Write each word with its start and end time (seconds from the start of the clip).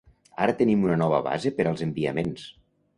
Ara 0.45 0.55
tenim 0.61 0.87
una 0.89 0.97
nova 1.03 1.21
base 1.29 1.55
per 1.61 1.69
als 1.73 1.87
enviaments. 1.91 2.53